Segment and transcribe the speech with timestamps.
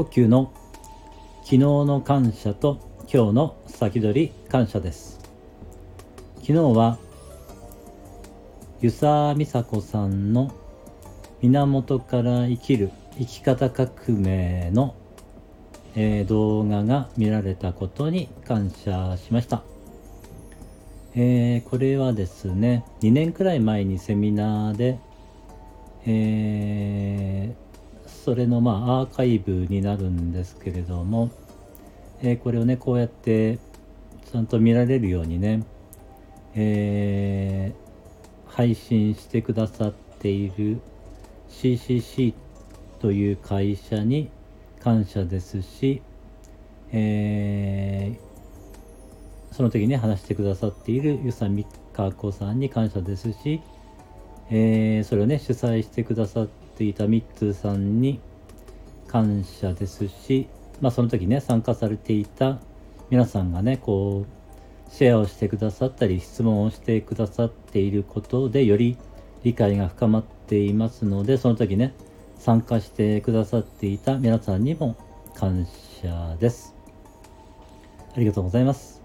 [0.00, 0.50] 呼吸の
[1.42, 2.78] 昨日の感謝と
[3.12, 5.20] 今日の先取り感謝です。
[6.36, 6.96] 昨日は
[8.80, 10.54] 湯沢美佐子さんの
[11.42, 14.94] 源から生きる生き方革命の、
[15.94, 19.62] えー、動画が見られたことに感謝しました、
[21.14, 24.98] えー、これはですね2年くらい前にセミナーで、
[26.06, 27.69] えー、
[28.24, 31.30] それのまあアーカイブになるんですけれども、
[32.22, 33.58] えこれをねこうやって
[34.30, 35.62] ちゃんと見られるようにね、
[36.54, 37.72] え
[38.46, 40.80] 配信してくださっている
[41.48, 42.34] CCC
[43.00, 44.30] という会社に
[44.80, 46.02] 感謝ですし、
[46.92, 53.62] えー、その時に話してくださっているゆさみかこさんに感謝ですし、
[54.50, 58.20] えー、それをね主催してくださっていたミッツーさんに
[59.06, 60.48] 感謝ですし、
[60.80, 62.58] まあ、その時ね参加されていた
[63.10, 68.96] 皆さんがねこうシェアをしてくださったり質問をしてくださっていることでより
[69.42, 71.94] 理解が深まっていますのでその時ね
[72.38, 74.96] 参加してくださっていた皆さんにも
[75.34, 75.66] 感
[76.02, 76.74] 謝です。
[78.14, 79.02] ありがとうございます。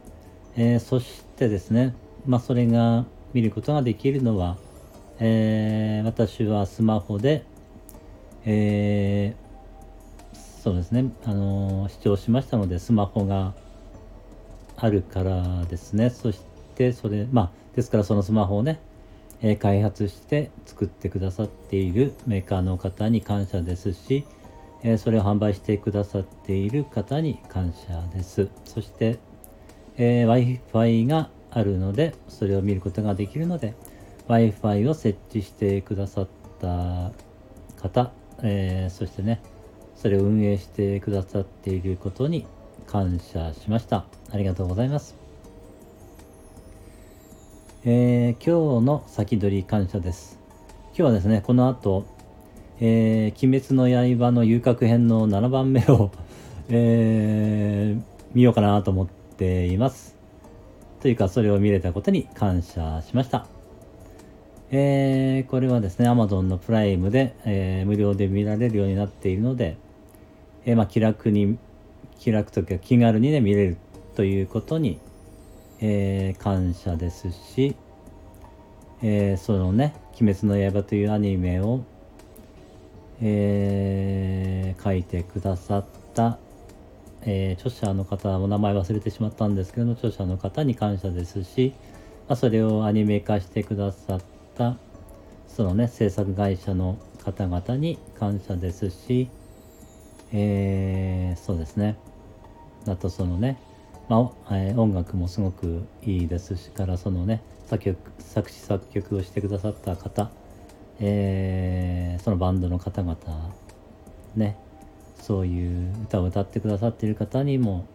[0.57, 1.93] えー、そしてですね、
[2.25, 4.57] まあ、それが見ることができるのは、
[5.19, 7.43] えー、私はスマホで、
[8.45, 13.53] えー、そうですね、あの視聴しましたので、スマホが
[14.77, 16.41] あるからですね、そし
[16.75, 18.79] てそれ、まあ、ですからそのスマホをね、
[19.41, 24.25] え開発して作ってくださっているメーカーの方に感謝ですし、
[24.83, 28.49] えそれを販売してくださっている方に感謝です。
[28.65, 29.17] そして、
[29.97, 33.73] えー、Wi-Fi があるので、それを見ることができるので、
[34.27, 36.27] Wi-Fi を設置してくださっ
[36.61, 37.11] た
[37.81, 38.11] 方、
[38.47, 39.41] えー、そしてね、
[39.95, 42.45] それを運営してくださっていることに
[42.85, 44.05] 感謝しました。
[44.31, 45.15] ありがとうございます。
[47.83, 50.39] えー、今日の先取り感謝です。
[50.89, 52.05] 今日はですね、この後、
[52.79, 56.11] えー、鬼滅の刃の遊郭編の7番目を
[56.69, 58.01] えー、
[58.33, 60.15] 見ようかなと思っています。
[61.01, 63.54] というか、それを見れたことに感謝しました。
[64.71, 69.77] えー、これはですね、Amazon のプライムで、えー、無料で見られるようになっているので、
[70.65, 71.57] えー、まあ、気楽に、
[72.19, 73.77] 気楽というか気軽にね、見れる
[74.15, 74.99] ということに
[75.81, 77.75] えー、感謝ですし、
[79.01, 81.81] え、そのね「鬼滅の刃」というアニメを、
[83.21, 86.37] え、書いてくださった、
[87.25, 91.73] え著者の方お名前忘れてしまったんですけども著者の方に感謝ですし、
[92.27, 94.77] まあ、それをアニメ化してくださったた
[95.47, 99.29] そのね制作会社の方々に感謝ですし、
[100.31, 101.97] えそうですね。
[102.87, 103.57] あとそのね
[104.09, 110.29] まあえー、音楽もすごくいいですしからそのね作曲作詞作曲をしてくださった方、
[110.99, 113.17] えー、そのバンドの方々
[114.35, 114.57] ね
[115.19, 117.87] そういう歌を歌ってくださっている方にも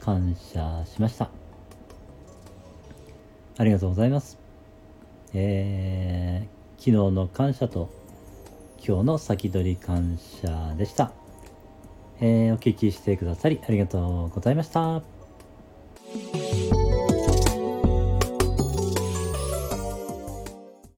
[0.00, 1.30] 感謝しました。
[3.58, 4.41] ありがとうございます。
[5.34, 7.90] えー、昨日の感謝と
[8.86, 11.12] 今日の先取り感謝でした、
[12.20, 15.02] えー、お聞きしてくださりありがとうございました。